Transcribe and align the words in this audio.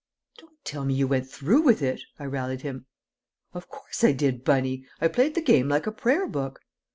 "Don't 0.39 0.65
tell 0.65 0.83
me 0.83 0.95
you 0.95 1.07
went 1.07 1.29
through 1.29 1.61
with 1.61 1.83
it!" 1.83 2.01
I 2.17 2.23
rallied 2.23 2.61
him. 2.63 2.87
"Of 3.53 3.69
course 3.69 4.03
I 4.03 4.13
did, 4.13 4.43
Bunny. 4.43 4.83
I 4.99 5.07
played 5.07 5.35
the 5.35 5.43
game 5.43 5.69
like 5.69 5.85
a 5.85 5.91
prayer 5.91 6.25
book." 6.25 6.61